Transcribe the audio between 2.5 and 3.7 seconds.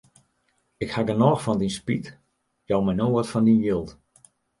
jou my no wat fan dyn